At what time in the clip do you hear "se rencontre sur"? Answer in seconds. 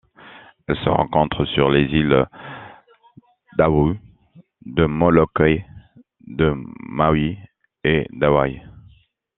0.77-1.69